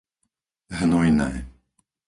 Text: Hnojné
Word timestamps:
Hnojné 0.77 1.29